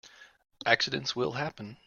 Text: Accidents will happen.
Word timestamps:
Accidents 0.65 1.15
will 1.15 1.33
happen. 1.33 1.77